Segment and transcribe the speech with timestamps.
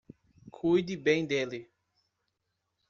[0.49, 1.69] Cuide bem dele.